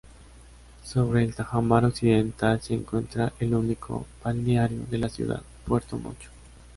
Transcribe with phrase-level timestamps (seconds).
[0.83, 6.31] Sobre el tajamar occidental se encuentra el único balneario de la ciudad, Puerto Mocho.